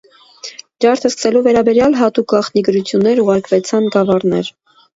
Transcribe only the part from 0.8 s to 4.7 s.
Ջարդը սկսելու վերաբերեալ յատուկ գաղտնի գրութիւններ ուղարկուեցան գաւառներ։